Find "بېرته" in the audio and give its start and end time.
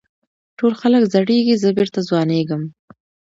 1.77-1.99